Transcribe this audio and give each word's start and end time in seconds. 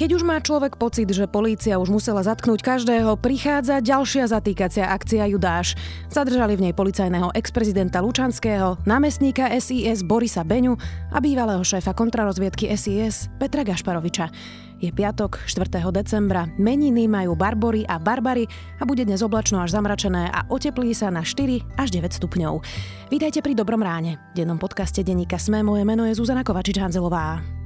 Keď 0.00 0.16
už 0.16 0.24
má 0.24 0.40
človek 0.40 0.80
pocit, 0.80 1.12
že 1.12 1.28
polícia 1.28 1.76
už 1.76 1.92
musela 1.92 2.24
zatknúť 2.24 2.64
každého, 2.64 3.20
prichádza 3.20 3.84
ďalšia 3.84 4.32
zatýkacia 4.32 4.88
akcia 4.88 5.28
Judáš. 5.28 5.76
Zadržali 6.08 6.56
v 6.56 6.64
nej 6.64 6.72
policajného 6.72 7.36
ex-prezidenta 7.36 8.00
Lučanského, 8.00 8.80
námestníka 8.88 9.52
SIS 9.60 10.00
Borisa 10.00 10.40
Beňu 10.40 10.72
a 11.12 11.20
bývalého 11.20 11.60
šéfa 11.60 11.92
kontrarozviedky 11.92 12.72
SIS 12.80 13.28
Petra 13.36 13.60
Gašparoviča. 13.60 14.32
Je 14.80 14.88
piatok, 14.88 15.44
4. 15.44 15.68
decembra, 15.92 16.48
meniny 16.56 17.04
majú 17.04 17.36
Barbory 17.36 17.84
a 17.84 18.00
Barbary 18.00 18.48
a 18.80 18.88
bude 18.88 19.04
dnes 19.04 19.20
oblačno 19.20 19.60
až 19.60 19.76
zamračené 19.76 20.32
a 20.32 20.48
oteplí 20.48 20.96
sa 20.96 21.12
na 21.12 21.20
4 21.20 21.76
až 21.76 21.92
9 21.92 22.16
stupňov. 22.16 22.64
Vítajte 23.12 23.44
pri 23.44 23.52
Dobrom 23.52 23.84
ráne. 23.84 24.16
V 24.32 24.40
dennom 24.40 24.56
podcaste 24.56 25.04
denníka 25.04 25.36
Sme 25.36 25.60
moje 25.60 25.84
meno 25.84 26.08
je 26.08 26.16
Zuzana 26.16 26.40
Kovačič-Hanzelová. 26.40 27.59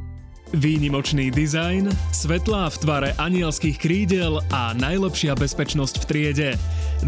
Výnimočný 0.54 1.34
dizajn, 1.34 1.90
svetlá 2.14 2.70
v 2.70 2.76
tvare 2.78 3.10
anielských 3.18 3.74
krídel 3.74 4.38
a 4.54 4.70
najlepšia 4.78 5.34
bezpečnosť 5.34 5.94
v 5.98 6.04
triede. 6.06 6.50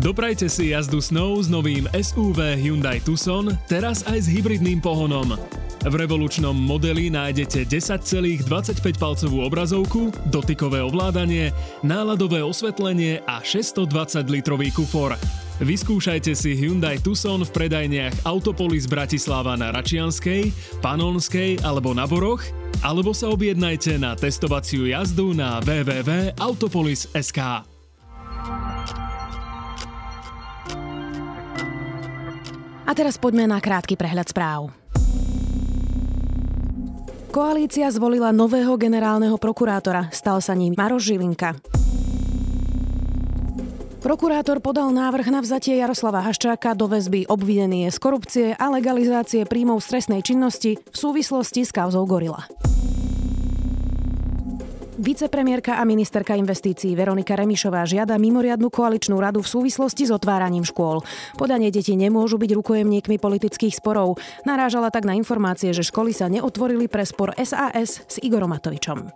Doprajte 0.03 0.51
si 0.51 0.75
jazdu 0.75 0.99
snou 0.99 1.39
s 1.39 1.47
novým 1.47 1.87
SUV 1.95 2.59
Hyundai 2.59 2.99
Tucson, 2.99 3.55
teraz 3.71 4.03
aj 4.11 4.27
s 4.27 4.29
hybridným 4.35 4.83
pohonom. 4.83 5.39
V 5.87 5.95
revolučnom 5.95 6.59
modeli 6.59 7.07
nájdete 7.07 7.71
10,25-palcovú 7.71 9.47
obrazovku, 9.47 10.11
dotykové 10.27 10.83
ovládanie, 10.83 11.55
náladové 11.87 12.43
osvetlenie 12.43 13.23
a 13.31 13.39
620-litrový 13.47 14.75
kufor. 14.75 15.15
Vyskúšajte 15.57 16.37
si 16.37 16.53
Hyundai 16.53 17.01
Tucson 17.01 17.41
v 17.41 17.49
predajniach 17.49 18.29
Autopolis 18.29 18.85
Bratislava 18.85 19.57
na 19.57 19.73
Račianskej, 19.73 20.53
Panonskej 20.85 21.65
alebo 21.65 21.97
na 21.97 22.05
Boroch, 22.05 22.45
alebo 22.85 23.17
sa 23.17 23.33
objednajte 23.33 23.97
na 23.97 24.13
testovaciu 24.13 24.85
jazdu 24.85 25.33
na 25.33 25.57
www.autopolis.sk. 25.65 27.41
A 32.87 32.93
teraz 32.93 33.17
poďme 33.17 33.49
na 33.49 33.57
krátky 33.57 33.97
prehľad 33.97 34.29
správ. 34.29 34.69
Koalícia 37.33 37.89
zvolila 37.89 38.29
nového 38.29 38.77
generálneho 38.77 39.41
prokurátora. 39.41 40.13
Stal 40.13 40.45
sa 40.45 40.53
ním 40.53 40.77
Maroš 40.77 41.17
Žilinka. 41.17 41.76
Prokurátor 44.07 44.63
podal 44.63 44.95
návrh 44.95 45.35
na 45.35 45.43
vzatie 45.43 45.83
Jaroslava 45.83 46.23
Haščáka 46.23 46.79
do 46.79 46.87
väzby 46.87 47.27
obvinený 47.27 47.91
je 47.91 47.91
z 47.91 47.99
korupcie 47.99 48.47
a 48.55 48.71
legalizácie 48.71 49.43
príjmov 49.43 49.83
stresnej 49.83 50.23
činnosti 50.23 50.79
v 50.79 50.95
súvislosti 50.95 51.67
s 51.67 51.75
kauzou 51.75 52.07
Gorila. 52.07 52.47
Vicepremiérka 55.03 55.75
a 55.75 55.83
ministerka 55.83 56.39
investícií 56.39 56.95
Veronika 56.95 57.35
Remišová 57.35 57.83
žiada 57.83 58.15
mimoriadnu 58.15 58.71
koaličnú 58.71 59.19
radu 59.19 59.43
v 59.43 59.51
súvislosti 59.51 60.07
s 60.07 60.15
otváraním 60.15 60.63
škôl. 60.63 61.03
Podanie 61.35 61.75
detí 61.75 61.99
nemôžu 61.99 62.39
byť 62.39 62.63
rukojemníkmi 62.63 63.19
politických 63.19 63.75
sporov. 63.75 64.23
Narážala 64.47 64.95
tak 64.95 65.03
na 65.03 65.19
informácie, 65.19 65.75
že 65.75 65.83
školy 65.83 66.15
sa 66.15 66.31
neotvorili 66.31 66.87
pre 66.87 67.03
spor 67.03 67.35
SAS 67.43 68.07
s 68.07 68.23
Igorom 68.23 68.55
Matovičom. 68.55 69.11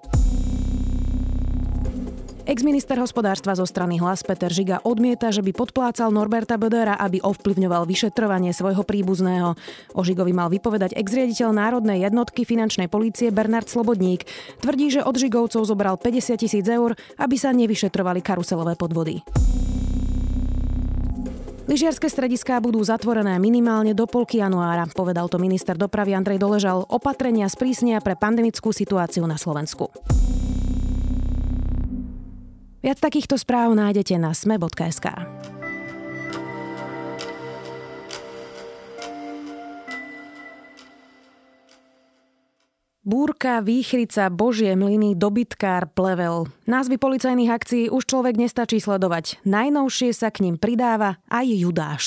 Ex-minister 2.50 2.98
hospodárstva 2.98 3.54
zo 3.54 3.62
strany 3.62 4.02
Hlas 4.02 4.26
Peter 4.26 4.50
Žiga 4.50 4.82
odmieta, 4.82 5.30
že 5.30 5.38
by 5.38 5.54
podplácal 5.54 6.10
Norberta 6.10 6.58
Bödera, 6.58 6.98
aby 6.98 7.22
ovplyvňoval 7.22 7.86
vyšetrovanie 7.86 8.50
svojho 8.50 8.82
príbuzného. 8.82 9.54
O 9.94 10.02
Žigovi 10.02 10.34
mal 10.34 10.50
vypovedať 10.50 10.98
ex-riaditeľ 10.98 11.54
Národnej 11.54 12.02
jednotky 12.02 12.42
finančnej 12.42 12.90
polície 12.90 13.30
Bernard 13.30 13.70
Slobodník. 13.70 14.26
Tvrdí, 14.66 14.90
že 14.90 15.06
od 15.06 15.14
Žigovcov 15.14 15.62
zobral 15.62 15.94
50 15.94 16.42
tisíc 16.42 16.66
eur, 16.66 16.98
aby 17.22 17.38
sa 17.38 17.54
nevyšetrovali 17.54 18.18
karuselové 18.18 18.74
podvody. 18.74 19.22
Lyžiarske 21.70 22.10
strediská 22.10 22.58
budú 22.58 22.82
zatvorené 22.82 23.38
minimálne 23.38 23.94
do 23.94 24.10
polky 24.10 24.42
januára, 24.42 24.90
povedal 24.90 25.30
to 25.30 25.38
minister 25.38 25.78
dopravy 25.78 26.18
Andrej 26.18 26.42
Doležal. 26.42 26.82
Opatrenia 26.90 27.46
sprísnia 27.46 28.02
pre 28.02 28.18
pandemickú 28.18 28.74
situáciu 28.74 29.22
na 29.30 29.38
Slovensku. 29.38 29.86
Viac 32.80 32.96
takýchto 32.96 33.36
správ 33.36 33.76
nájdete 33.76 34.16
na 34.16 34.32
sme.sk. 34.32 35.12
Búrka, 43.00 43.60
výchrica, 43.60 44.32
božie 44.32 44.72
mlyny, 44.78 45.12
dobytkár, 45.12 45.92
plevel. 45.92 46.48
Názvy 46.64 46.96
policajných 46.96 47.52
akcií 47.52 47.84
už 47.92 48.06
človek 48.06 48.38
nestačí 48.40 48.80
sledovať. 48.80 49.42
Najnovšie 49.44 50.14
sa 50.16 50.32
k 50.32 50.46
ním 50.46 50.56
pridáva 50.56 51.18
aj 51.28 51.48
Judáš. 51.50 52.04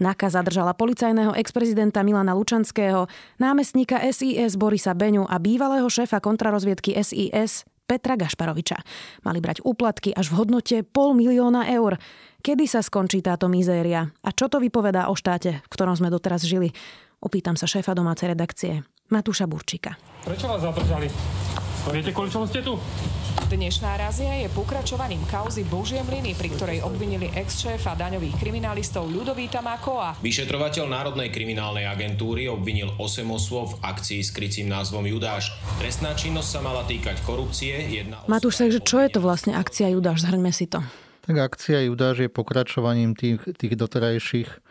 Naka 0.00 0.32
zadržala 0.32 0.72
policajného 0.72 1.36
ex-prezidenta 1.36 2.00
Milana 2.00 2.32
Lučanského, 2.32 3.10
námestníka 3.36 4.00
SIS 4.08 4.56
Borisa 4.56 4.96
Beňu 4.96 5.28
a 5.28 5.36
bývalého 5.36 5.90
šéfa 5.90 6.22
kontrarozviedky 6.22 6.96
SIS 7.02 7.66
Petra 7.84 8.16
Gašparoviča. 8.16 8.80
Mali 9.28 9.44
brať 9.44 9.60
úplatky 9.60 10.16
až 10.16 10.32
v 10.32 10.36
hodnote 10.40 10.76
pol 10.88 11.12
milióna 11.12 11.68
eur. 11.68 12.00
Kedy 12.40 12.64
sa 12.64 12.80
skončí 12.80 13.20
táto 13.20 13.48
mizéria? 13.48 14.08
A 14.24 14.32
čo 14.32 14.48
to 14.48 14.60
vypovedá 14.60 15.08
o 15.08 15.14
štáte, 15.16 15.60
v 15.60 15.68
ktorom 15.72 15.96
sme 15.96 16.08
doteraz 16.08 16.44
žili? 16.44 16.72
Opýtam 17.20 17.56
sa 17.56 17.64
šéfa 17.64 17.96
domácej 17.96 18.32
redakcie, 18.32 18.84
Matúša 19.08 19.48
Burčíka. 19.48 19.96
Prečo 20.24 20.48
vás 20.48 20.60
zadržali? 20.60 21.08
Viete, 21.92 22.12
kvôli 22.12 22.32
čomu 22.32 22.48
ste 22.48 22.64
tu? 22.64 22.80
Dnešná 23.34 23.98
razia 23.98 24.30
je 24.40 24.48
pokračovaním 24.54 25.18
kauzy 25.26 25.66
Božie 25.66 25.98
mlyny, 26.06 26.38
pri 26.38 26.54
ktorej 26.54 26.78
obvinili 26.86 27.34
ex-šéfa 27.34 27.98
daňových 27.98 28.38
kriminalistov 28.38 29.10
Ľudovíta 29.10 29.58
Makoa. 29.58 30.22
Vyšetrovateľ 30.22 30.86
Národnej 30.86 31.34
kriminálnej 31.34 31.90
agentúry 31.90 32.46
obvinil 32.46 32.94
8 32.94 33.26
osôb 33.34 33.74
v 33.74 33.78
akcii 33.82 34.22
s 34.22 34.30
krycím 34.30 34.70
názvom 34.70 35.02
Judáš. 35.10 35.50
Trestná 35.82 36.14
činnosť 36.14 36.48
sa 36.48 36.60
mala 36.62 36.86
týkať 36.86 37.26
korupcie. 37.26 37.74
Jedna 37.90 38.22
Matúš, 38.30 38.62
takže 38.62 38.78
čo 38.86 39.02
je 39.02 39.10
to 39.10 39.18
vlastne 39.18 39.58
akcia 39.58 39.90
Judáš? 39.90 40.22
Zhrňme 40.22 40.54
si 40.54 40.70
to. 40.70 40.78
Tak 41.26 41.34
akcia 41.34 41.90
Judáš 41.90 42.22
je 42.22 42.30
pokračovaním 42.30 43.18
tých, 43.18 43.42
tých 43.58 43.74
doterajších 43.74 44.63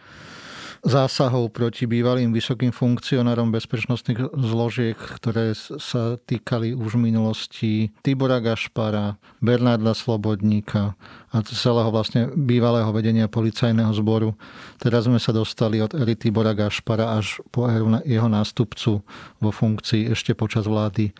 zásahov 0.83 1.55
proti 1.55 1.87
bývalým 1.87 2.35
vysokým 2.35 2.75
funkcionárom 2.75 3.55
bezpečnostných 3.55 4.35
zložiek, 4.35 4.99
ktoré 4.99 5.55
sa 5.55 6.19
týkali 6.19 6.75
už 6.75 6.99
v 6.99 7.05
minulosti 7.07 7.71
Tibora 8.03 8.43
Gašpara, 8.43 9.15
Bernarda 9.39 9.95
Slobodníka 9.95 10.99
a 11.31 11.41
celého 11.41 11.89
vlastne 11.89 12.29
bývalého 12.35 12.91
vedenia 12.91 13.31
policajného 13.31 13.95
zboru. 13.95 14.35
Teraz 14.77 15.07
sme 15.07 15.17
sa 15.17 15.31
dostali 15.31 15.79
od 15.79 15.95
ery 15.95 16.19
Tibora 16.19 16.51
Gašpara 16.51 17.15
až 17.15 17.39
po 17.49 17.65
jeho 18.03 18.27
nástupcu 18.27 19.01
vo 19.39 19.49
funkcii 19.49 20.11
ešte 20.11 20.35
počas 20.35 20.67
vlády 20.67 21.09
e, 21.09 21.13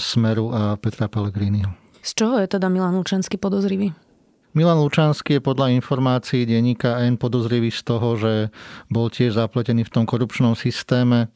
Smeru 0.00 0.50
a 0.50 0.80
Petra 0.80 1.06
Pellegriniho. 1.12 1.70
Z 2.04 2.20
čoho 2.20 2.36
je 2.40 2.48
teda 2.48 2.68
Milan 2.68 2.96
Lučanský 2.96 3.40
podozrivý? 3.40 4.03
Milan 4.54 4.78
Lučanský 4.78 5.42
je 5.42 5.42
podľa 5.42 5.74
informácií 5.74 6.46
denníka 6.46 7.02
N 7.02 7.18
podozrivý 7.18 7.74
z 7.74 7.82
toho, 7.82 8.14
že 8.14 8.54
bol 8.86 9.10
tiež 9.10 9.34
zapletený 9.34 9.82
v 9.82 9.90
tom 9.90 10.04
korupčnom 10.06 10.54
systéme 10.54 11.26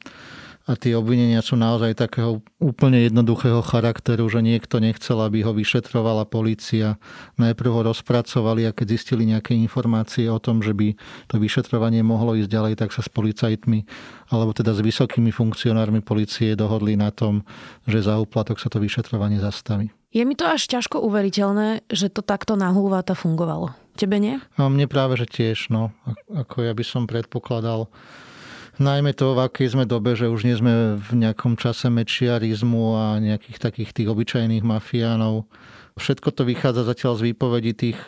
a 0.63 0.79
tie 0.79 0.95
obvinenia 0.95 1.43
sú 1.43 1.59
naozaj 1.59 1.99
takého 1.99 2.39
úplne 2.63 3.03
jednoduchého 3.11 3.59
charakteru, 3.59 4.31
že 4.31 4.39
niekto 4.39 4.79
nechcel, 4.79 5.19
aby 5.19 5.43
ho 5.43 5.51
vyšetrovala 5.51 6.31
policia. 6.31 6.95
Najprv 7.35 7.69
ho 7.75 7.81
rozpracovali 7.91 8.69
a 8.69 8.71
keď 8.71 8.95
zistili 8.95 9.27
nejaké 9.27 9.51
informácie 9.51 10.31
o 10.31 10.39
tom, 10.39 10.63
že 10.63 10.71
by 10.71 10.95
to 11.27 11.43
vyšetrovanie 11.43 11.99
mohlo 11.99 12.39
ísť 12.39 12.47
ďalej, 12.47 12.73
tak 12.79 12.95
sa 12.95 13.03
s 13.03 13.11
policajtmi 13.11 13.83
alebo 14.31 14.55
teda 14.55 14.71
s 14.71 14.79
vysokými 14.79 15.35
funkcionármi 15.35 15.99
policie 15.99 16.55
dohodli 16.55 16.95
na 16.95 17.11
tom, 17.11 17.43
že 17.83 17.99
za 17.99 18.15
úplatok 18.15 18.63
sa 18.63 18.71
to 18.71 18.79
vyšetrovanie 18.79 19.43
zastaví. 19.43 19.91
Je 20.09 20.25
mi 20.25 20.33
to 20.33 20.49
až 20.49 20.65
ťažko 20.65 21.05
uveriteľné, 21.05 21.85
že 21.85 22.09
to 22.09 22.25
takto 22.25 22.57
nahúvata 22.57 23.13
fungovalo. 23.13 23.77
Tebe 23.93 24.17
nie? 24.17 24.41
A 24.57 24.65
mne 24.65 24.89
práve, 24.89 25.13
že 25.21 25.29
tiež, 25.29 25.69
no. 25.69 25.93
Ako 26.33 26.65
ja 26.65 26.73
by 26.73 26.81
som 26.81 27.05
predpokladal, 27.05 27.93
najmä 28.81 29.13
to, 29.13 29.37
v 29.37 29.45
akej 29.45 29.77
sme 29.77 29.85
dobe, 29.85 30.17
že 30.17 30.25
už 30.25 30.49
nie 30.49 30.57
sme 30.57 30.97
v 30.97 31.11
nejakom 31.13 31.61
čase 31.61 31.93
mečiarizmu 31.93 32.97
a 32.97 33.05
nejakých 33.21 33.61
takých 33.61 33.93
tých 33.93 34.09
obyčajných 34.09 34.65
mafiánov. 34.65 35.45
Všetko 35.99 36.33
to 36.33 36.41
vychádza 36.41 36.89
zatiaľ 36.89 37.13
z 37.19 37.21
výpovedí 37.29 37.71
tých, 37.77 37.99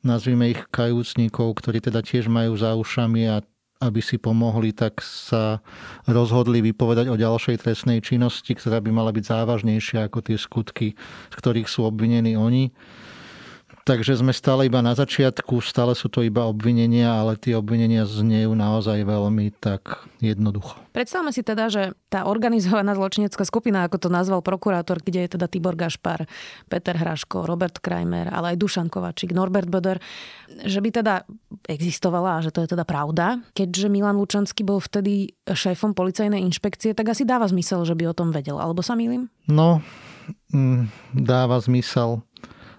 nazvime 0.00 0.48
ich 0.48 0.64
kajúcnikov, 0.72 1.60
ktorí 1.60 1.84
teda 1.84 2.00
tiež 2.00 2.24
majú 2.30 2.56
za 2.56 2.72
ušami 2.72 3.28
a 3.28 3.44
aby 3.84 4.00
si 4.00 4.16
pomohli, 4.16 4.72
tak 4.72 5.04
sa 5.04 5.60
rozhodli 6.08 6.64
vypovedať 6.64 7.12
o 7.12 7.20
ďalšej 7.20 7.60
trestnej 7.60 8.00
činnosti, 8.00 8.56
ktorá 8.56 8.80
by 8.80 8.90
mala 8.90 9.12
byť 9.12 9.24
závažnejšia 9.28 10.08
ako 10.08 10.18
tie 10.24 10.36
skutky, 10.40 10.88
z 11.28 11.34
ktorých 11.36 11.68
sú 11.68 11.84
obvinení 11.84 12.34
oni. 12.34 12.72
Takže 13.84 14.16
sme 14.16 14.32
stále 14.32 14.64
iba 14.64 14.80
na 14.80 14.96
začiatku, 14.96 15.60
stále 15.60 15.92
sú 15.92 16.08
to 16.08 16.24
iba 16.24 16.48
obvinenia, 16.48 17.20
ale 17.20 17.36
tie 17.36 17.52
obvinenia 17.52 18.08
znejú 18.08 18.56
naozaj 18.56 19.04
veľmi 19.04 19.52
tak 19.60 20.08
jednoducho. 20.24 20.80
Predstavme 20.96 21.36
si 21.36 21.44
teda, 21.44 21.68
že 21.68 21.92
tá 22.08 22.24
organizovaná 22.24 22.96
zločinecká 22.96 23.44
skupina, 23.44 23.84
ako 23.84 24.08
to 24.08 24.08
nazval 24.08 24.40
prokurátor, 24.40 25.04
kde 25.04 25.28
je 25.28 25.36
teda 25.36 25.52
Tibor 25.52 25.76
Gašpar, 25.76 26.24
Peter 26.72 26.96
Hraško, 26.96 27.44
Robert 27.44 27.76
Krajmer, 27.84 28.32
ale 28.32 28.56
aj 28.56 28.64
Dušan 28.64 28.88
Kovačík, 28.88 29.36
Norbert 29.36 29.68
Böder, 29.68 30.00
že 30.64 30.80
by 30.80 30.88
teda 31.04 31.28
existovala 31.68 32.40
a 32.40 32.42
že 32.44 32.56
to 32.56 32.64
je 32.64 32.72
teda 32.72 32.88
pravda. 32.88 33.44
Keďže 33.52 33.92
Milan 33.92 34.16
Lučanský 34.16 34.64
bol 34.64 34.80
vtedy 34.80 35.36
šéfom 35.44 35.92
policajnej 35.92 36.40
inšpekcie, 36.40 36.96
tak 36.96 37.12
asi 37.12 37.28
dáva 37.28 37.44
zmysel, 37.52 37.84
že 37.84 37.92
by 37.92 38.08
o 38.08 38.16
tom 38.16 38.32
vedel. 38.32 38.56
Alebo 38.56 38.80
sa 38.80 38.96
milím? 38.96 39.28
No, 39.44 39.84
mm, 40.56 40.88
dáva 41.12 41.60
zmysel. 41.60 42.24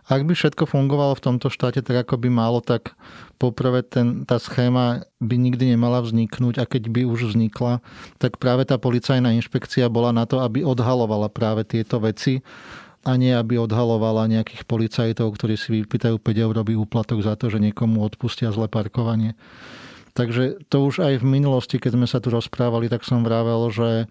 Ak 0.05 0.21
by 0.21 0.37
všetko 0.37 0.69
fungovalo 0.69 1.17
v 1.17 1.25
tomto 1.25 1.49
štáte 1.49 1.81
tak, 1.81 2.05
ako 2.05 2.21
by 2.21 2.29
malo, 2.29 2.61
tak 2.61 2.93
poprvé 3.41 3.81
ten, 3.81 4.21
tá 4.21 4.37
schéma 4.37 5.09
by 5.17 5.35
nikdy 5.35 5.73
nemala 5.73 6.05
vzniknúť 6.05 6.61
a 6.61 6.69
keď 6.69 6.93
by 6.93 7.01
už 7.09 7.33
vznikla, 7.33 7.81
tak 8.21 8.37
práve 8.37 8.69
tá 8.69 8.77
policajná 8.77 9.33
inšpekcia 9.33 9.89
bola 9.89 10.13
na 10.13 10.29
to, 10.29 10.45
aby 10.45 10.61
odhalovala 10.61 11.33
práve 11.33 11.65
tieto 11.65 11.97
veci 11.97 12.45
a 13.05 13.17
nie 13.17 13.33
aby 13.33 13.57
odhalovala 13.57 14.29
nejakých 14.29 14.65
policajtov, 14.65 15.29
ktorí 15.33 15.57
si 15.57 15.81
vypýtajú 15.81 16.21
5 16.21 16.45
eurový 16.45 16.73
úplatok 16.77 17.21
za 17.25 17.33
to, 17.33 17.49
že 17.49 17.61
niekomu 17.61 18.01
odpustia 18.01 18.53
zle 18.53 18.65
parkovanie. 18.69 19.33
Takže 20.15 20.63
to 20.71 20.87
už 20.87 21.03
aj 21.03 21.21
v 21.21 21.25
minulosti, 21.27 21.75
keď 21.75 21.91
sme 21.99 22.07
sa 22.07 22.23
tu 22.23 22.31
rozprávali, 22.31 22.87
tak 22.87 23.03
som 23.03 23.21
vravel, 23.21 23.67
že 23.67 24.07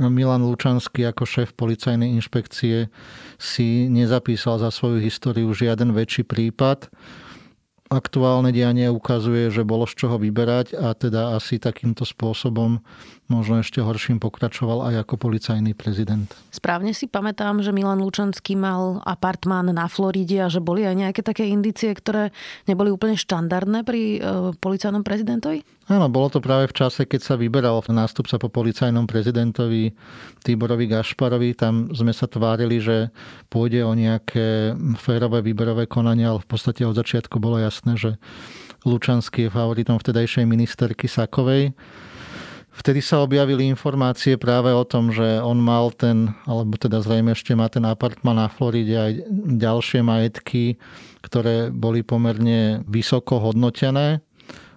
Milan 0.00 0.40
Lučanský 0.40 1.04
ako 1.04 1.28
šéf 1.28 1.52
policajnej 1.52 2.08
inšpekcie 2.16 2.88
si 3.36 3.92
nezapísal 3.92 4.56
za 4.56 4.72
svoju 4.72 5.04
históriu 5.04 5.52
žiaden 5.52 5.92
väčší 5.92 6.24
prípad 6.24 6.88
aktuálne 7.92 8.48
dianie 8.50 8.88
ukazuje, 8.88 9.52
že 9.52 9.68
bolo 9.68 9.84
z 9.84 10.00
čoho 10.00 10.16
vyberať 10.16 10.72
a 10.72 10.96
teda 10.96 11.36
asi 11.36 11.60
takýmto 11.60 12.08
spôsobom 12.08 12.80
možno 13.32 13.64
ešte 13.64 13.80
horším 13.80 14.20
pokračoval 14.20 14.92
aj 14.92 15.08
ako 15.08 15.16
policajný 15.16 15.72
prezident. 15.72 16.28
Správne 16.52 16.92
si 16.92 17.08
pamätám, 17.08 17.64
že 17.64 17.72
Milan 17.72 18.04
Lučanský 18.04 18.60
mal 18.60 19.00
apartmán 19.08 19.72
na 19.72 19.88
Floride 19.88 20.44
a 20.44 20.52
že 20.52 20.60
boli 20.60 20.84
aj 20.84 20.96
nejaké 21.00 21.20
také 21.24 21.48
indície, 21.48 21.96
ktoré 21.96 22.36
neboli 22.68 22.92
úplne 22.92 23.16
štandardné 23.16 23.88
pri 23.88 24.00
e, 24.00 24.18
policajnom 24.60 25.00
prezidentovi? 25.00 25.64
Áno, 25.90 26.06
bolo 26.06 26.30
to 26.30 26.38
práve 26.38 26.70
v 26.70 26.76
čase, 26.78 27.10
keď 27.10 27.20
sa 27.26 27.34
vyberal 27.34 27.82
nástupca 27.90 28.38
po 28.38 28.46
policajnom 28.46 29.10
prezidentovi 29.10 29.90
Tiborovi 30.46 30.86
Gašparovi. 30.86 31.58
Tam 31.58 31.90
sme 31.90 32.14
sa 32.14 32.30
tvárili, 32.30 32.78
že 32.78 33.10
pôjde 33.50 33.82
o 33.82 33.90
nejaké 33.90 34.78
férové 35.02 35.42
výberové 35.42 35.90
konania, 35.90 36.30
ale 36.30 36.38
v 36.38 36.48
podstate 36.48 36.86
od 36.86 36.94
začiatku 36.94 37.42
bolo 37.42 37.58
jasné, 37.58 37.81
že 37.84 38.16
Lučanský 38.82 39.46
je 39.46 39.54
favoritom 39.54 39.98
vtedajšej 39.98 40.44
ministerky 40.46 41.06
Sakovej. 41.06 41.74
Vtedy 42.72 43.04
sa 43.04 43.20
objavili 43.20 43.68
informácie 43.68 44.40
práve 44.40 44.72
o 44.72 44.80
tom, 44.88 45.12
že 45.12 45.44
on 45.44 45.60
mal 45.60 45.92
ten, 45.92 46.32
alebo 46.48 46.80
teda 46.80 47.04
zrejme 47.04 47.36
ešte 47.36 47.52
má 47.52 47.68
ten 47.68 47.84
apartman 47.84 48.40
na 48.40 48.48
Floride 48.48 48.96
aj 48.96 49.12
ďalšie 49.60 50.00
majetky, 50.00 50.80
ktoré 51.20 51.68
boli 51.68 52.00
pomerne 52.00 52.80
vysoko 52.88 53.36
hodnotené 53.44 54.24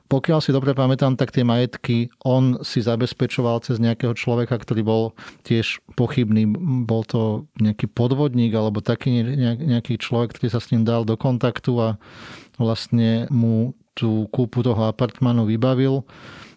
pokiaľ 0.05 0.37
si 0.37 0.53
dobre 0.53 0.77
pamätám, 0.77 1.17
tak 1.17 1.33
tie 1.33 1.41
majetky 1.41 2.13
on 2.21 2.61
si 2.61 2.77
zabezpečoval 2.77 3.65
cez 3.65 3.81
nejakého 3.81 4.13
človeka, 4.13 4.53
ktorý 4.53 4.85
bol 4.85 5.03
tiež 5.41 5.81
pochybný. 5.97 6.45
Bol 6.85 7.01
to 7.09 7.49
nejaký 7.57 7.89
podvodník 7.89 8.53
alebo 8.53 8.85
taký 8.85 9.25
nejaký 9.57 9.97
človek, 9.97 10.37
ktorý 10.37 10.47
sa 10.53 10.61
s 10.61 10.69
ním 10.69 10.85
dal 10.85 11.09
do 11.09 11.17
kontaktu 11.17 11.73
a 11.81 11.89
vlastne 12.59 13.27
mu 13.31 13.73
tú 13.95 14.27
kúpu 14.29 14.61
toho 14.61 14.91
apartmanu 14.91 15.47
vybavil. 15.47 16.03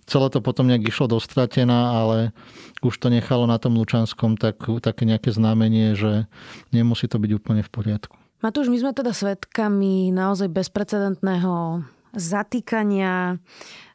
Celé 0.08 0.26
to 0.32 0.40
potom 0.40 0.66
nejak 0.66 0.88
išlo 0.88 1.06
dostratená, 1.06 2.00
ale 2.00 2.32
už 2.80 2.96
to 2.96 3.12
nechalo 3.12 3.44
na 3.44 3.60
tom 3.60 3.76
Lučanskom 3.76 4.40
tak, 4.40 4.56
také 4.80 5.04
nejaké 5.04 5.30
znamenie, 5.30 5.92
že 5.94 6.24
nemusí 6.72 7.06
to 7.06 7.20
byť 7.20 7.30
úplne 7.36 7.62
v 7.62 7.70
poriadku. 7.70 8.16
Matúš, 8.40 8.70
my 8.70 8.78
sme 8.78 8.92
teda 8.94 9.10
svetkami 9.10 10.14
naozaj 10.14 10.48
bezprecedentného 10.48 11.82
zatýkania 12.14 13.36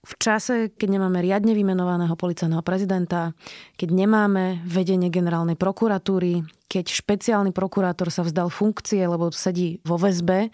v 0.04 0.14
čase, 0.20 0.68
keď 0.76 1.00
nemáme 1.00 1.24
riadne 1.24 1.56
vymenovaného 1.56 2.12
policajného 2.20 2.60
prezidenta, 2.60 3.32
keď 3.80 3.90
nemáme 3.96 4.60
vedenie 4.68 5.08
generálnej 5.08 5.56
prokuratúry, 5.56 6.44
keď 6.68 6.92
špeciálny 6.92 7.56
prokurátor 7.56 8.12
sa 8.12 8.28
vzdal 8.28 8.52
funkcie, 8.52 9.00
lebo 9.00 9.32
sedí 9.32 9.80
vo 9.88 9.96
väzbe, 9.96 10.52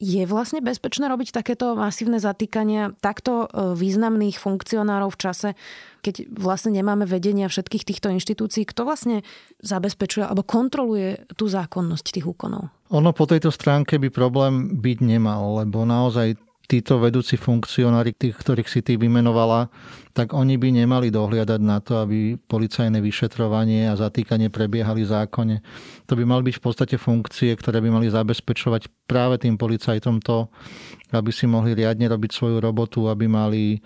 je 0.00 0.24
vlastne 0.24 0.64
bezpečné 0.64 1.06
robiť 1.12 1.36
takéto 1.36 1.76
masívne 1.76 2.16
zatýkania 2.16 2.96
takto 3.04 3.44
e, 3.44 3.76
významných 3.76 4.40
funkcionárov 4.40 5.12
v 5.12 5.20
čase, 5.20 5.48
keď 6.00 6.24
vlastne 6.32 6.72
nemáme 6.72 7.04
vedenia 7.04 7.52
všetkých 7.52 7.84
týchto 7.84 8.08
inštitúcií? 8.08 8.64
Kto 8.64 8.88
vlastne 8.88 9.20
zabezpečuje 9.60 10.24
alebo 10.24 10.40
kontroluje 10.40 11.28
tú 11.36 11.52
zákonnosť 11.52 12.16
tých 12.16 12.26
úkonov? 12.26 12.72
Ono 12.90 13.12
po 13.12 13.28
tejto 13.28 13.52
stránke 13.52 14.00
by 14.00 14.08
problém 14.08 14.80
byť 14.80 14.98
nemal, 15.04 15.60
lebo 15.62 15.84
naozaj 15.84 16.40
títo 16.70 17.02
vedúci 17.02 17.34
funkcionári, 17.34 18.14
tých, 18.14 18.38
ktorých 18.38 18.70
si 18.70 18.78
ty 18.86 18.94
vymenovala, 18.94 19.66
tak 20.14 20.30
oni 20.30 20.54
by 20.54 20.70
nemali 20.70 21.10
dohliadať 21.10 21.58
na 21.58 21.82
to, 21.82 21.98
aby 21.98 22.38
policajné 22.38 23.02
vyšetrovanie 23.02 23.90
a 23.90 23.98
zatýkanie 23.98 24.54
prebiehali 24.54 25.02
zákonne. 25.02 25.58
To 26.06 26.14
by 26.14 26.22
mali 26.22 26.46
byť 26.46 26.54
v 26.58 26.62
podstate 26.62 26.94
funkcie, 26.94 27.50
ktoré 27.58 27.82
by 27.82 27.90
mali 27.90 28.06
zabezpečovať 28.06 28.86
práve 29.10 29.42
tým 29.42 29.58
policajtom 29.58 30.22
to, 30.22 30.46
aby 31.10 31.34
si 31.34 31.50
mohli 31.50 31.74
riadne 31.74 32.06
robiť 32.06 32.30
svoju 32.30 32.62
robotu, 32.62 33.10
aby 33.10 33.26
mali 33.26 33.82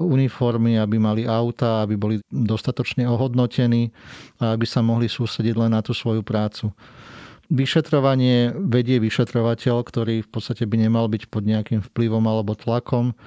uniformy, 0.00 0.80
aby 0.80 0.96
mali 0.96 1.22
auta, 1.28 1.84
aby 1.84 1.98
boli 1.98 2.16
dostatočne 2.30 3.04
ohodnotení 3.04 3.92
a 4.40 4.56
aby 4.56 4.64
sa 4.64 4.80
mohli 4.80 5.10
sústrediť 5.10 5.54
len 5.58 5.76
na 5.76 5.84
tú 5.84 5.92
svoju 5.92 6.24
prácu. 6.24 6.72
Vyšetrovanie 7.50 8.54
vedie 8.54 9.02
vyšetrovateľ, 9.02 9.82
ktorý 9.82 10.22
v 10.22 10.30
podstate 10.30 10.70
by 10.70 10.86
nemal 10.86 11.10
byť 11.10 11.26
pod 11.26 11.42
nejakým 11.42 11.82
vplyvom 11.82 12.22
alebo 12.30 12.54
tlakom. 12.54 13.18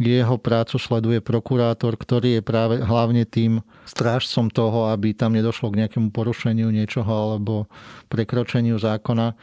Jeho 0.00 0.40
prácu 0.40 0.80
sleduje 0.80 1.20
prokurátor, 1.20 1.96
ktorý 1.96 2.40
je 2.40 2.42
práve 2.44 2.80
hlavne 2.80 3.28
tým 3.28 3.60
strážcom 3.84 4.48
toho, 4.48 4.88
aby 4.88 5.12
tam 5.12 5.36
nedošlo 5.36 5.72
k 5.72 5.84
nejakému 5.84 6.08
porušeniu 6.08 6.72
niečoho 6.72 7.08
alebo 7.08 7.68
prekročeniu 8.08 8.80
zákona. 8.80 9.36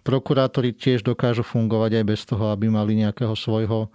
Prokurátori 0.00 0.72
tiež 0.72 1.04
dokážu 1.04 1.44
fungovať 1.44 2.00
aj 2.00 2.04
bez 2.08 2.20
toho, 2.24 2.48
aby 2.48 2.72
mali 2.72 2.96
nejakého 2.96 3.36
svojho 3.36 3.92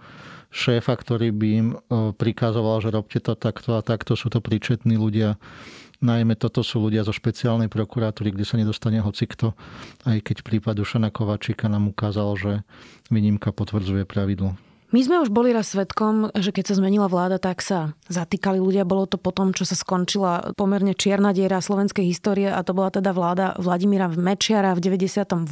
šéfa, 0.54 0.94
ktorý 0.94 1.34
by 1.34 1.48
im 1.50 1.68
e, 1.74 1.76
prikazoval, 2.14 2.78
že 2.78 2.94
robte 2.94 3.18
to 3.18 3.34
takto 3.34 3.74
a 3.74 3.82
takto. 3.82 4.14
Sú 4.14 4.30
to 4.30 4.38
príčetní 4.38 4.94
ľudia, 4.94 5.34
Najmä 6.02 6.34
toto 6.34 6.66
sú 6.66 6.82
ľudia 6.82 7.06
zo 7.06 7.14
špeciálnej 7.14 7.70
prokuratúry, 7.70 8.34
kde 8.34 8.42
sa 8.42 8.58
nedostane 8.58 8.98
hocikto, 8.98 9.54
aj 10.08 10.26
keď 10.26 10.36
prípad 10.42 10.74
Dušana 10.82 11.14
Kovačíka 11.14 11.70
nám 11.70 11.94
ukázal, 11.94 12.28
že 12.34 12.52
výnimka 13.12 13.54
potvrdzuje 13.54 14.02
pravidlo. 14.08 14.58
My 14.94 15.02
sme 15.02 15.18
už 15.18 15.34
boli 15.34 15.50
raz 15.50 15.74
svetkom, 15.74 16.30
že 16.38 16.54
keď 16.54 16.70
sa 16.70 16.78
zmenila 16.78 17.10
vláda, 17.10 17.42
tak 17.42 17.66
sa 17.66 17.98
zatýkali 18.06 18.62
ľudia. 18.62 18.86
Bolo 18.86 19.10
to 19.10 19.18
potom, 19.18 19.50
čo 19.50 19.66
sa 19.66 19.74
skončila 19.74 20.54
pomerne 20.54 20.94
čierna 20.94 21.34
diera 21.34 21.58
slovenskej 21.58 22.06
histórie 22.06 22.46
a 22.46 22.62
to 22.62 22.78
bola 22.78 22.94
teda 22.94 23.10
vláda 23.10 23.58
Vladimíra 23.58 24.06
Mečiara 24.06 24.70
v 24.70 24.86
98. 24.86 25.50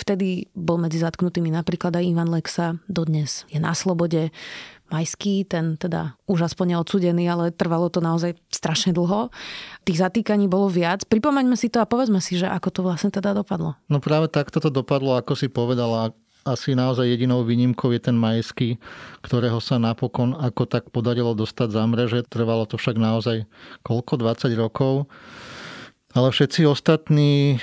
Vtedy 0.00 0.48
bol 0.56 0.80
medzi 0.80 1.04
zatknutými 1.04 1.52
napríklad 1.52 2.00
aj 2.00 2.04
Ivan 2.08 2.32
Lexa, 2.32 2.80
dodnes 2.88 3.44
je 3.52 3.60
na 3.60 3.76
slobode. 3.76 4.32
Majský, 4.92 5.48
ten 5.48 5.80
teda 5.80 6.14
už 6.28 6.52
aspoň 6.52 6.84
odsudený, 6.84 7.24
ale 7.24 7.50
trvalo 7.50 7.88
to 7.88 8.04
naozaj 8.04 8.36
strašne 8.52 8.92
dlho. 8.92 9.32
Tých 9.88 9.98
zatýkaní 10.00 10.44
bolo 10.44 10.68
viac. 10.68 11.08
Pripomeňme 11.08 11.56
si 11.56 11.72
to 11.72 11.80
a 11.80 11.88
povedzme 11.88 12.20
si, 12.20 12.36
že 12.36 12.46
ako 12.46 12.68
to 12.68 12.80
vlastne 12.84 13.08
teda 13.08 13.32
dopadlo. 13.32 13.80
No 13.88 13.98
práve 13.98 14.28
takto 14.28 14.60
to 14.60 14.68
dopadlo, 14.68 15.16
ako 15.16 15.32
si 15.34 15.48
povedala. 15.48 16.12
Asi 16.44 16.76
naozaj 16.76 17.08
jedinou 17.08 17.40
výnimkou 17.40 17.88
je 17.96 18.04
ten 18.04 18.12
Majský, 18.12 18.76
ktorého 19.24 19.64
sa 19.64 19.80
napokon 19.80 20.36
ako 20.36 20.68
tak 20.68 20.92
podarilo 20.92 21.32
dostať 21.32 21.72
za 21.72 21.82
mreže. 21.88 22.20
Trvalo 22.28 22.68
to 22.68 22.76
však 22.76 23.00
naozaj 23.00 23.48
koľko? 23.80 24.20
20 24.20 24.52
rokov. 24.52 25.08
Ale 26.12 26.28
všetci 26.28 26.68
ostatní 26.68 27.58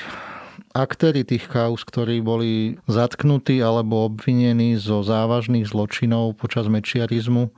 aktéry 0.72 1.28
tých 1.28 1.48
kauz, 1.52 1.84
ktorí 1.84 2.24
boli 2.24 2.80
zatknutí 2.88 3.60
alebo 3.60 4.08
obvinení 4.08 4.80
zo 4.80 5.04
závažných 5.04 5.68
zločinov 5.68 6.40
počas 6.40 6.68
mečiarizmu, 6.72 7.52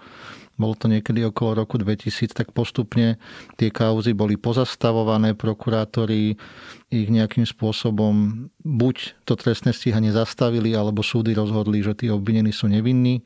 bolo 0.54 0.78
to 0.78 0.86
niekedy 0.86 1.26
okolo 1.26 1.66
roku 1.66 1.82
2000, 1.82 2.30
tak 2.30 2.54
postupne 2.54 3.18
tie 3.58 3.74
kauzy 3.74 4.14
boli 4.14 4.38
pozastavované, 4.38 5.34
prokurátori 5.34 6.38
ich 6.94 7.10
nejakým 7.10 7.42
spôsobom 7.42 8.46
buď 8.62 9.26
to 9.26 9.34
trestné 9.34 9.74
stíhanie 9.74 10.14
zastavili, 10.14 10.78
alebo 10.78 11.02
súdy 11.02 11.34
rozhodli, 11.34 11.82
že 11.82 11.98
tí 11.98 12.14
obvinení 12.14 12.54
sú 12.54 12.70
nevinní. 12.70 13.26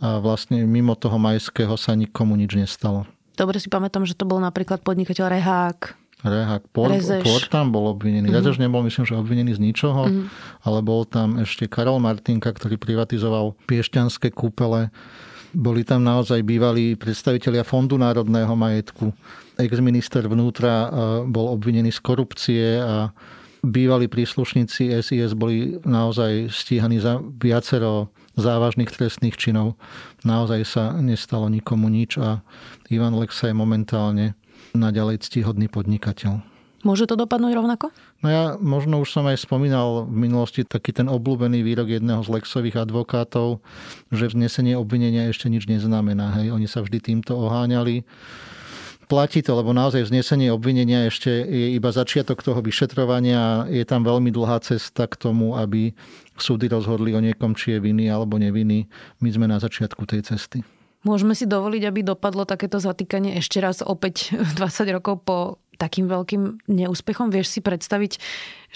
A 0.00 0.24
vlastne 0.24 0.64
mimo 0.64 0.96
toho 0.96 1.20
majského 1.20 1.76
sa 1.76 1.92
nikomu 1.92 2.32
nič 2.38 2.56
nestalo. 2.56 3.04
Dobre 3.36 3.60
si 3.60 3.68
pamätám, 3.68 4.08
že 4.08 4.16
to 4.16 4.24
bol 4.24 4.40
napríklad 4.40 4.80
podnikateľ 4.80 5.26
Rehák, 5.28 5.97
Rehak. 6.26 6.66
Por, 6.74 6.90
Por 7.22 7.42
tam 7.46 7.70
bol 7.70 7.94
obvinený. 7.94 8.26
Mm-hmm. 8.26 8.38
Rezeš 8.42 8.58
nebol, 8.58 8.82
myslím, 8.82 9.06
že 9.06 9.14
obvinený 9.14 9.54
z 9.54 9.62
ničoho, 9.62 10.10
mm-hmm. 10.10 10.26
ale 10.66 10.78
bol 10.82 11.06
tam 11.06 11.38
ešte 11.38 11.70
Karol 11.70 12.02
Martinka, 12.02 12.50
ktorý 12.50 12.74
privatizoval 12.74 13.54
piešťanské 13.70 14.34
kúpele. 14.34 14.90
Boli 15.54 15.86
tam 15.86 16.02
naozaj 16.02 16.42
bývalí 16.42 16.98
predstavitelia 16.98 17.62
Fondu 17.62 17.96
národného 17.96 18.52
majetku. 18.52 19.14
Ex-minister 19.56 20.26
vnútra 20.26 20.90
bol 21.24 21.54
obvinený 21.54 21.94
z 21.94 22.00
korupcie 22.04 22.66
a 22.78 23.14
bývalí 23.64 24.06
príslušníci 24.06 24.92
SIS 25.02 25.34
boli 25.34 25.78
naozaj 25.82 26.52
stíhaní 26.52 27.02
za 27.02 27.18
viacero 27.18 28.12
závažných 28.38 28.90
trestných 28.90 29.34
činov. 29.34 29.74
Naozaj 30.22 30.60
sa 30.62 30.84
nestalo 30.98 31.50
nikomu 31.50 31.90
nič 31.90 32.22
a 32.22 32.44
Ivan 32.92 33.18
Lexa 33.18 33.50
je 33.50 33.56
momentálne 33.56 34.38
naďalej 34.76 35.24
ctihodný 35.24 35.68
podnikateľ. 35.70 36.58
Môže 36.86 37.10
to 37.10 37.18
dopadnúť 37.18 37.58
rovnako? 37.58 37.90
No 38.22 38.28
ja 38.30 38.44
možno 38.54 39.02
už 39.02 39.10
som 39.10 39.26
aj 39.26 39.42
spomínal 39.42 40.06
v 40.06 40.30
minulosti 40.30 40.62
taký 40.62 40.94
ten 40.94 41.10
obľúbený 41.10 41.66
výrok 41.66 41.90
jedného 41.90 42.22
z 42.22 42.30
Lexových 42.38 42.78
advokátov, 42.78 43.58
že 44.14 44.30
vznesenie 44.30 44.78
obvinenia 44.78 45.26
ešte 45.26 45.50
nič 45.50 45.66
neznamená. 45.66 46.38
Hej. 46.38 46.54
Oni 46.54 46.70
sa 46.70 46.78
vždy 46.86 47.02
týmto 47.02 47.34
oháňali. 47.34 48.06
Platí 49.10 49.42
to, 49.42 49.58
lebo 49.58 49.74
naozaj 49.74 50.06
vznesenie 50.06 50.54
obvinenia 50.54 51.10
ešte 51.10 51.32
je 51.32 51.74
iba 51.74 51.90
začiatok 51.90 52.46
toho 52.46 52.62
vyšetrovania. 52.62 53.66
Je 53.66 53.82
tam 53.82 54.06
veľmi 54.06 54.30
dlhá 54.30 54.62
cesta 54.62 55.10
k 55.10 55.18
tomu, 55.18 55.58
aby 55.58 55.90
súdy 56.38 56.70
rozhodli 56.70 57.10
o 57.16 57.24
niekom, 57.24 57.58
či 57.58 57.74
je 57.74 57.82
vinný 57.82 58.06
alebo 58.06 58.38
nevinný. 58.38 58.86
My 59.18 59.34
sme 59.34 59.50
na 59.50 59.58
začiatku 59.58 60.06
tej 60.06 60.30
cesty. 60.30 60.62
Môžeme 61.08 61.32
si 61.32 61.48
dovoliť, 61.48 61.82
aby 61.88 62.04
dopadlo 62.04 62.44
takéto 62.44 62.76
zatýkanie 62.76 63.40
ešte 63.40 63.64
raz 63.64 63.80
opäť 63.80 64.36
20 64.60 64.96
rokov 65.00 65.24
po 65.24 65.56
takým 65.80 66.04
veľkým 66.04 66.68
neúspechom? 66.68 67.32
Vieš 67.32 67.48
si 67.56 67.60
predstaviť, 67.64 68.20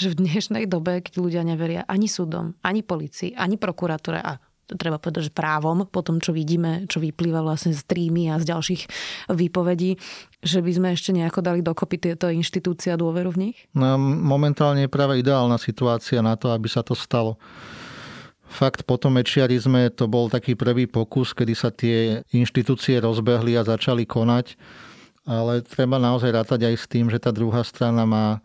že 0.00 0.16
v 0.16 0.18
dnešnej 0.24 0.64
dobe, 0.64 1.04
keď 1.04 1.20
ľudia 1.20 1.42
neveria 1.44 1.84
ani 1.84 2.08
súdom, 2.08 2.56
ani 2.64 2.80
policii, 2.80 3.36
ani 3.36 3.60
prokuratúre 3.60 4.16
a 4.16 4.40
treba 4.72 4.96
povedať, 4.96 5.28
že 5.28 5.32
právom, 5.36 5.84
po 5.84 6.00
tom, 6.00 6.16
čo 6.22 6.32
vidíme, 6.32 6.88
čo 6.88 7.02
vyplýva 7.02 7.44
vlastne 7.44 7.76
z 7.76 7.84
trímy 7.84 8.32
a 8.32 8.40
z 8.40 8.48
ďalších 8.48 8.82
výpovedí, 9.28 10.00
že 10.40 10.64
by 10.64 10.72
sme 10.72 10.88
ešte 10.96 11.12
nejako 11.12 11.44
dali 11.44 11.60
dokopy 11.60 12.00
tieto 12.00 12.32
inštitúcie 12.32 12.94
a 12.94 12.96
dôveru 12.96 13.36
v 13.36 13.50
nich? 13.50 13.56
No, 13.76 14.00
momentálne 14.00 14.88
je 14.88 14.90
práve 14.90 15.20
ideálna 15.20 15.60
situácia 15.60 16.24
na 16.24 16.40
to, 16.40 16.54
aby 16.54 16.70
sa 16.72 16.80
to 16.80 16.96
stalo. 16.96 17.36
Fakt 18.52 18.84
po 18.84 19.00
tom 19.00 19.16
mečiarizme 19.16 19.88
to 19.96 20.04
bol 20.04 20.28
taký 20.28 20.52
prvý 20.52 20.84
pokus, 20.84 21.32
kedy 21.32 21.54
sa 21.56 21.72
tie 21.72 22.20
inštitúcie 22.36 23.00
rozbehli 23.00 23.56
a 23.56 23.64
začali 23.64 24.04
konať. 24.04 24.60
Ale 25.24 25.64
treba 25.64 25.96
naozaj 25.96 26.34
rátať 26.34 26.68
aj 26.68 26.74
s 26.76 26.84
tým, 26.84 27.08
že 27.08 27.16
tá 27.16 27.32
druhá 27.32 27.64
strana 27.64 28.04
má 28.04 28.44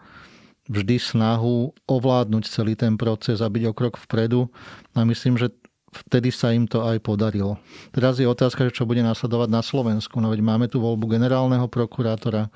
vždy 0.72 0.96
snahu 0.96 1.76
ovládnuť 1.90 2.44
celý 2.48 2.80
ten 2.80 2.96
proces 2.96 3.44
a 3.44 3.52
byť 3.52 3.64
o 3.68 3.74
krok 3.76 4.00
vpredu. 4.00 4.48
A 4.96 5.04
myslím, 5.04 5.36
že 5.36 5.52
vtedy 5.92 6.32
sa 6.32 6.54
im 6.56 6.68
to 6.70 6.84
aj 6.88 7.04
podarilo. 7.04 7.60
Teraz 7.92 8.20
je 8.22 8.28
otázka, 8.28 8.68
čo 8.72 8.88
bude 8.88 9.02
následovať 9.04 9.50
na 9.52 9.60
Slovensku. 9.60 10.20
No 10.24 10.32
veď 10.32 10.40
máme 10.44 10.72
tu 10.72 10.80
voľbu 10.80 11.08
generálneho 11.20 11.66
prokurátora, 11.68 12.52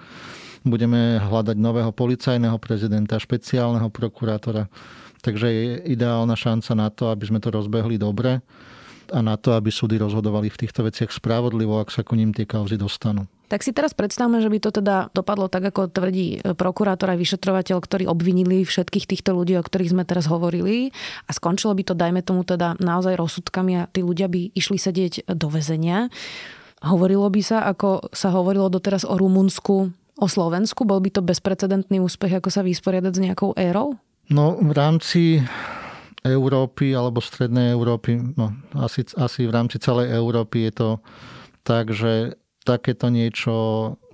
budeme 0.62 1.17
hľadať 1.17 1.58
nového 1.58 1.89
policajného 1.89 2.58
prezidenta, 2.62 3.17
špeciálneho 3.17 3.89
prokurátora. 3.89 4.70
Takže 5.21 5.47
je 5.47 5.63
ideálna 5.93 6.33
šanca 6.33 6.71
na 6.73 6.89
to, 6.89 7.13
aby 7.13 7.23
sme 7.29 7.39
to 7.39 7.53
rozbehli 7.53 8.01
dobre 8.01 8.41
a 9.11 9.19
na 9.19 9.35
to, 9.35 9.53
aby 9.53 9.69
súdy 9.69 9.99
rozhodovali 9.99 10.47
v 10.47 10.59
týchto 10.65 10.87
veciach 10.87 11.11
spravodlivo, 11.11 11.77
ak 11.77 11.91
sa 11.91 12.01
ku 12.01 12.15
ním 12.15 12.31
tie 12.31 12.47
kauzy 12.47 12.79
dostanú. 12.79 13.27
Tak 13.51 13.67
si 13.67 13.75
teraz 13.75 13.91
predstavme, 13.91 14.39
že 14.39 14.47
by 14.47 14.63
to 14.63 14.71
teda 14.71 15.11
dopadlo 15.11 15.51
tak, 15.51 15.75
ako 15.75 15.91
tvrdí 15.91 16.39
prokurátor 16.55 17.11
a 17.11 17.19
vyšetrovateľ, 17.19 17.83
ktorí 17.83 18.07
obvinili 18.07 18.63
všetkých 18.63 19.11
týchto 19.11 19.35
ľudí, 19.35 19.59
o 19.59 19.63
ktorých 19.67 19.91
sme 19.91 20.07
teraz 20.07 20.31
hovorili 20.31 20.95
a 21.27 21.35
skončilo 21.35 21.75
by 21.75 21.83
to, 21.83 21.91
dajme 21.91 22.23
tomu 22.23 22.47
teda 22.47 22.79
naozaj 22.79 23.19
rozsudkami 23.19 23.83
a 23.83 23.87
tí 23.91 24.07
ľudia 24.07 24.31
by 24.31 24.55
išli 24.55 24.79
sedieť 24.79 25.35
do 25.35 25.51
väzenia. 25.51 26.07
Hovorilo 26.79 27.27
by 27.27 27.41
sa, 27.43 27.67
ako 27.67 28.15
sa 28.15 28.31
hovorilo 28.31 28.71
doteraz 28.71 29.03
o 29.03 29.19
Rumunsku, 29.19 29.91
o 30.15 30.27
Slovensku? 30.31 30.87
Bol 30.87 31.03
by 31.03 31.19
to 31.19 31.21
bezprecedentný 31.21 31.99
úspech, 31.99 32.39
ako 32.39 32.47
sa 32.47 32.63
vysporiadať 32.63 33.11
s 33.11 33.19
nejakou 33.19 33.51
érou? 33.59 33.99
No 34.31 34.55
v 34.55 34.71
rámci 34.71 35.43
Európy 36.23 36.95
alebo 36.95 37.19
strednej 37.19 37.75
Európy, 37.75 38.15
no 38.39 38.55
asi, 38.79 39.03
asi 39.19 39.43
v 39.43 39.51
rámci 39.51 39.75
celej 39.83 40.15
Európy 40.15 40.71
je 40.71 40.73
to 40.73 40.89
tak, 41.67 41.91
že 41.91 42.39
takéto 42.63 43.11
niečo 43.11 43.53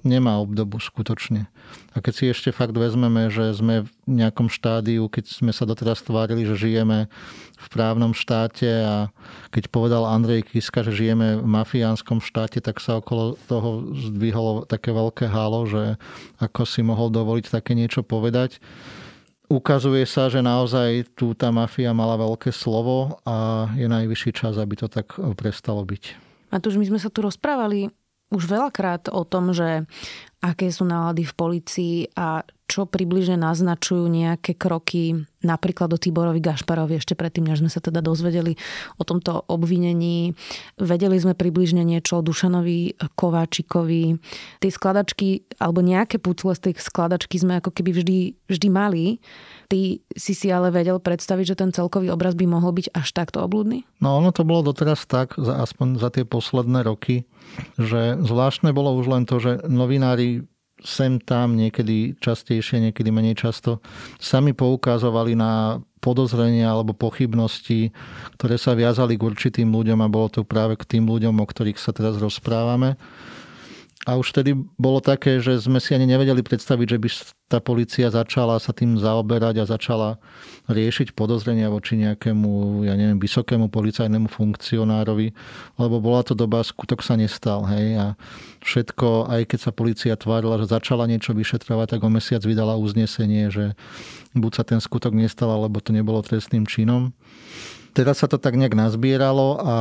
nemá 0.02 0.40
obdobu 0.40 0.80
skutočne. 0.80 1.52
A 1.94 2.00
keď 2.00 2.14
si 2.16 2.26
ešte 2.32 2.50
fakt 2.56 2.74
vezmeme, 2.74 3.28
že 3.28 3.52
sme 3.52 3.84
v 3.86 3.92
nejakom 4.08 4.48
štádiu, 4.48 5.12
keď 5.12 5.28
sme 5.28 5.52
sa 5.52 5.68
doteraz 5.68 6.00
tvárili, 6.02 6.48
že 6.48 6.56
žijeme 6.56 7.12
v 7.60 7.68
právnom 7.68 8.16
štáte 8.16 8.66
a 8.88 9.12
keď 9.52 9.68
povedal 9.68 10.08
Andrej 10.08 10.48
Kiska, 10.48 10.82
že 10.82 10.96
žijeme 10.96 11.38
v 11.38 11.46
mafiánskom 11.46 12.24
štáte, 12.24 12.64
tak 12.64 12.80
sa 12.80 13.04
okolo 13.04 13.36
toho 13.52 13.92
zdvihlo 13.94 14.64
také 14.64 14.96
veľké 14.96 15.28
halo, 15.28 15.68
že 15.68 16.00
ako 16.40 16.64
si 16.64 16.82
mohol 16.82 17.12
dovoliť 17.12 17.52
také 17.52 17.76
niečo 17.76 18.02
povedať 18.02 18.64
ukazuje 19.48 20.04
sa, 20.04 20.28
že 20.28 20.44
naozaj 20.44 21.16
tu 21.16 21.32
tá 21.32 21.52
mafia 21.52 21.96
mala 21.96 22.20
veľké 22.20 22.52
slovo 22.52 23.20
a 23.24 23.68
je 23.76 23.88
najvyšší 23.88 24.32
čas, 24.36 24.60
aby 24.60 24.76
to 24.76 24.92
tak 24.92 25.16
prestalo 25.40 25.84
byť. 25.88 26.04
už 26.52 26.76
my 26.80 26.86
sme 26.88 27.00
sa 27.00 27.12
tu 27.12 27.24
rozprávali 27.24 27.92
už 28.28 28.44
veľakrát 28.44 29.08
o 29.08 29.24
tom, 29.24 29.56
že 29.56 29.88
aké 30.44 30.68
sú 30.68 30.84
nálady 30.84 31.24
v 31.24 31.34
policii 31.34 31.98
a 32.20 32.44
čo 32.68 32.84
približne 32.84 33.40
naznačujú 33.40 34.12
nejaké 34.12 34.54
kroky 34.54 35.24
napríklad 35.46 35.94
o 35.94 36.02
Tiborovi 36.02 36.44
Gašparovi 36.44 37.00
ešte 37.00 37.16
predtým, 37.16 37.48
než 37.48 37.64
sme 37.64 37.72
sa 37.72 37.80
teda 37.80 38.04
dozvedeli 38.04 38.60
o 39.00 39.04
tomto 39.08 39.48
obvinení. 39.48 40.36
Vedeli 40.76 41.16
sme 41.16 41.38
približne 41.38 41.86
niečo 41.88 42.20
o 42.20 42.26
Dušanovi 42.26 43.00
Kováčikovi. 43.16 44.20
Tie 44.60 44.72
skladačky 44.72 45.48
alebo 45.62 45.80
nejaké 45.80 46.20
pucle 46.20 46.52
z 46.58 46.72
tých 46.72 46.84
skladačky 46.84 47.40
sme 47.40 47.64
ako 47.64 47.72
keby 47.72 47.92
vždy, 47.96 48.20
vždy 48.50 48.68
mali. 48.68 49.06
Ty 49.72 50.04
si 50.16 50.34
si 50.36 50.48
ale 50.52 50.74
vedel 50.74 51.00
predstaviť, 51.00 51.56
že 51.56 51.60
ten 51.60 51.72
celkový 51.72 52.12
obraz 52.12 52.36
by 52.36 52.46
mohol 52.50 52.76
byť 52.76 52.92
až 52.92 53.08
takto 53.16 53.40
oblúdny? 53.44 53.88
No 54.04 54.20
ono 54.20 54.36
to 54.36 54.44
bolo 54.44 54.74
doteraz 54.74 55.08
tak, 55.08 55.40
aspoň 55.40 56.02
za 56.02 56.10
tie 56.12 56.28
posledné 56.28 56.84
roky, 56.84 57.24
že 57.80 58.20
zvláštne 58.20 58.76
bolo 58.76 58.96
už 59.00 59.06
len 59.08 59.24
to, 59.24 59.40
že 59.40 59.64
novinári 59.68 60.44
sem 60.84 61.18
tam, 61.18 61.58
niekedy 61.58 62.18
častejšie, 62.22 62.90
niekedy 62.90 63.10
menej 63.10 63.38
často, 63.38 63.82
sami 64.22 64.54
poukazovali 64.54 65.34
na 65.34 65.82
podozrenia 65.98 66.70
alebo 66.70 66.94
pochybnosti, 66.94 67.90
ktoré 68.38 68.56
sa 68.62 68.78
viazali 68.78 69.18
k 69.18 69.26
určitým 69.26 69.74
ľuďom 69.74 70.00
a 70.06 70.12
bolo 70.12 70.30
to 70.30 70.46
práve 70.46 70.78
k 70.78 70.98
tým 70.98 71.10
ľuďom, 71.10 71.34
o 71.42 71.46
ktorých 71.46 71.82
sa 71.82 71.90
teraz 71.92 72.22
rozprávame. 72.22 72.96
A 74.08 74.16
už 74.16 74.32
vtedy 74.32 74.56
bolo 74.80 75.04
také, 75.04 75.44
že 75.44 75.60
sme 75.60 75.84
si 75.84 75.92
ani 75.92 76.08
nevedeli 76.08 76.40
predstaviť, 76.40 76.88
že 76.96 76.98
by 76.98 77.10
tá 77.52 77.60
policia 77.60 78.08
začala 78.08 78.56
sa 78.56 78.72
tým 78.72 78.96
zaoberať 78.96 79.60
a 79.60 79.68
začala 79.68 80.16
riešiť 80.72 81.12
podozrenia 81.12 81.68
voči 81.68 82.00
nejakému, 82.00 82.88
ja 82.88 82.96
neviem, 82.96 83.20
vysokému 83.20 83.68
policajnému 83.68 84.32
funkcionárovi, 84.32 85.36
lebo 85.76 86.00
bola 86.00 86.24
to 86.24 86.40
doba, 86.40 86.64
skutok 86.64 87.04
sa 87.04 87.20
nestal. 87.20 87.68
Hej? 87.68 88.00
A 88.00 88.06
všetko, 88.64 89.28
aj 89.28 89.44
keď 89.44 89.60
sa 89.60 89.72
policia 89.76 90.16
tvárila, 90.16 90.56
že 90.56 90.72
začala 90.72 91.04
niečo 91.04 91.36
vyšetrovať, 91.36 92.00
tak 92.00 92.08
o 92.08 92.08
mesiac 92.08 92.40
vydala 92.48 92.80
uznesenie, 92.80 93.52
že 93.52 93.76
buď 94.32 94.52
sa 94.56 94.64
ten 94.64 94.80
skutok 94.80 95.12
nestal, 95.12 95.52
alebo 95.52 95.84
to 95.84 95.92
nebolo 95.92 96.24
trestným 96.24 96.64
činom. 96.64 97.12
Teraz 97.92 98.24
sa 98.24 98.32
to 98.32 98.40
tak 98.40 98.56
nejak 98.56 98.72
nazbieralo 98.72 99.60
a 99.60 99.76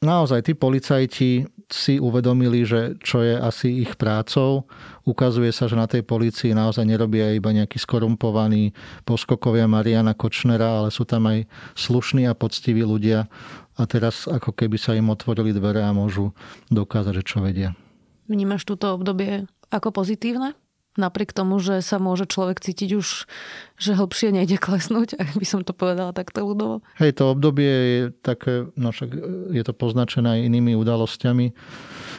naozaj 0.00 0.48
tí 0.48 0.52
policajti 0.56 1.44
si 1.70 2.02
uvedomili, 2.02 2.66
že 2.66 2.98
čo 2.98 3.22
je 3.22 3.38
asi 3.38 3.86
ich 3.86 3.94
prácou. 3.94 4.66
Ukazuje 5.06 5.54
sa, 5.54 5.70
že 5.70 5.78
na 5.78 5.86
tej 5.86 6.02
policii 6.02 6.50
naozaj 6.50 6.82
nerobia 6.82 7.30
iba 7.30 7.54
nejakí 7.54 7.78
skorumpovaní 7.78 8.74
poskokovia 9.06 9.70
Mariana 9.70 10.18
Kočnera, 10.18 10.82
ale 10.82 10.90
sú 10.90 11.06
tam 11.06 11.30
aj 11.30 11.46
slušní 11.78 12.26
a 12.26 12.34
poctiví 12.34 12.82
ľudia. 12.82 13.30
A 13.78 13.82
teraz 13.86 14.26
ako 14.26 14.50
keby 14.50 14.76
sa 14.76 14.98
im 14.98 15.08
otvorili 15.14 15.54
dvere 15.54 15.86
a 15.86 15.94
môžu 15.94 16.34
dokázať, 16.74 17.22
že 17.22 17.24
čo 17.24 17.38
vedia. 17.40 17.78
Vnímaš 18.26 18.66
túto 18.66 18.90
obdobie 18.90 19.46
ako 19.70 19.94
pozitívne? 19.94 20.58
Napriek 20.98 21.30
tomu, 21.30 21.62
že 21.62 21.82
sa 21.84 22.02
môže 22.02 22.26
človek 22.26 22.58
cítiť 22.58 22.90
už, 22.98 23.30
že 23.78 23.90
hlbšie 23.94 24.34
nejde 24.34 24.58
klesnúť, 24.58 25.14
ak 25.18 25.38
by 25.38 25.46
som 25.46 25.62
to 25.62 25.70
povedala 25.70 26.10
takto 26.10 26.42
ľudovo. 26.42 26.82
Hej, 26.98 27.22
to 27.22 27.30
obdobie 27.30 27.70
je 27.70 28.02
také, 28.24 28.66
no 28.74 28.90
však 28.90 29.10
je 29.54 29.62
to 29.62 29.72
poznačené 29.74 30.40
aj 30.40 30.40
inými 30.50 30.74
udalosťami. 30.74 31.54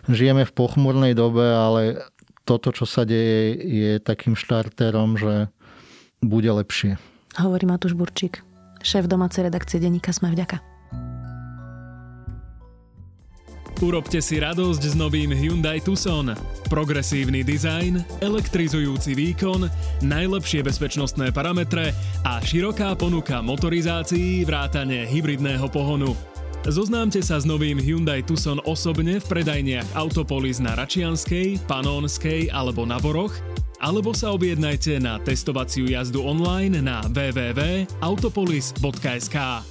Žijeme 0.08 0.48
v 0.48 0.56
pochmurnej 0.56 1.12
dobe, 1.12 1.44
ale 1.44 2.00
toto, 2.48 2.72
čo 2.72 2.88
sa 2.88 3.04
deje, 3.04 3.60
je 3.60 3.92
takým 4.00 4.40
štarterom, 4.40 5.20
že 5.20 5.51
bude 6.24 6.50
lepšie. 6.50 6.96
Hovorí 7.38 7.66
Matúš 7.68 7.96
Burčík, 7.96 8.44
šéf 8.84 9.08
domácej 9.08 9.48
redakcie 9.48 9.80
denníka 9.80 10.12
Sme 10.16 10.32
vďaka. 10.32 10.71
Urobte 13.82 14.22
si 14.22 14.38
radosť 14.38 14.94
s 14.94 14.96
novým 14.96 15.34
Hyundai 15.34 15.82
Tucson. 15.82 16.38
Progresívny 16.70 17.42
dizajn, 17.42 18.22
elektrizujúci 18.22 19.18
výkon, 19.18 19.66
najlepšie 20.06 20.62
bezpečnostné 20.62 21.34
parametre 21.34 21.90
a 22.22 22.38
široká 22.38 22.94
ponuka 22.94 23.42
motorizácií 23.42 24.46
vrátane 24.46 25.10
hybridného 25.10 25.66
pohonu. 25.74 26.14
Zoznámte 26.70 27.26
sa 27.26 27.42
s 27.42 27.46
novým 27.50 27.82
Hyundai 27.82 28.22
Tucson 28.22 28.62
osobne 28.70 29.18
v 29.18 29.26
predajniach 29.26 29.98
Autopolis 29.98 30.62
na 30.62 30.78
Račianskej, 30.78 31.66
Panónskej 31.66 32.54
alebo 32.54 32.86
na 32.86 33.02
Boroch, 33.02 33.34
alebo 33.82 34.14
sa 34.14 34.30
objednajte 34.38 35.02
na 35.02 35.18
testovaciu 35.18 35.90
jazdu 35.90 36.22
online 36.22 36.86
na 36.86 37.02
www.autopolis.sk. 37.10 39.71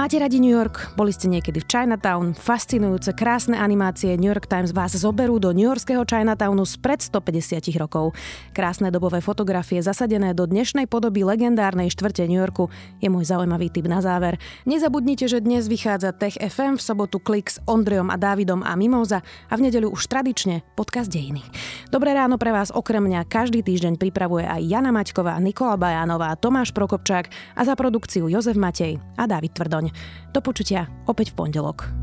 Máte 0.00 0.16
radi 0.16 0.40
New 0.40 0.56
York? 0.56 0.96
Boli 0.96 1.12
ste 1.12 1.28
niekedy 1.28 1.60
v 1.60 1.68
Chinatown? 1.68 2.32
Fascinujúce, 2.32 3.12
krásne 3.12 3.60
animácie 3.60 4.16
New 4.16 4.32
York 4.32 4.48
Times 4.48 4.72
vás 4.72 4.96
zoberú 4.96 5.36
do 5.36 5.52
New 5.52 5.68
Yorkského 5.68 6.08
Chinatownu 6.08 6.64
spred 6.64 7.04
150 7.04 7.68
rokov. 7.76 8.16
Krásne 8.56 8.88
dobové 8.88 9.20
fotografie 9.20 9.84
zasadené 9.84 10.32
do 10.32 10.48
dnešnej 10.48 10.88
podoby 10.88 11.20
legendárnej 11.20 11.92
štvrte 11.92 12.24
New 12.24 12.40
Yorku 12.40 12.72
je 13.04 13.12
môj 13.12 13.28
zaujímavý 13.28 13.68
tip 13.68 13.92
na 13.92 14.00
záver. 14.00 14.40
Nezabudnite, 14.64 15.28
že 15.28 15.44
dnes 15.44 15.68
vychádza 15.68 16.16
Tech 16.16 16.40
FM, 16.40 16.80
v 16.80 16.82
sobotu 16.88 17.20
Klik 17.20 17.52
s 17.52 17.60
Ondrejom 17.68 18.08
a 18.08 18.16
Dávidom 18.16 18.64
a 18.64 18.72
Mimoza 18.80 19.20
a 19.20 19.54
v 19.60 19.68
nedeľu 19.68 19.92
už 19.92 20.08
tradične 20.08 20.64
podcast 20.80 21.12
Dejiny. 21.12 21.44
Dobré 21.92 22.16
ráno 22.16 22.40
pre 22.40 22.56
vás 22.56 22.72
okrem 22.72 23.04
mňa 23.04 23.28
každý 23.28 23.60
týždeň 23.60 24.00
pripravuje 24.00 24.48
aj 24.48 24.64
Jana 24.64 24.96
Maťková, 24.96 25.36
Nikola 25.44 25.76
Bajánová, 25.76 26.40
Tomáš 26.40 26.72
Prokopčák 26.72 27.28
a 27.52 27.68
za 27.68 27.76
produkciu 27.76 28.32
Jozef 28.32 28.56
Matej 28.56 28.96
a 29.20 29.28
Dávid 29.28 29.52
Tvrdoň. 29.52 29.89
Do 30.30 30.40
počutia 30.42 30.86
opäť 31.06 31.34
v 31.34 31.46
pondelok. 31.46 31.99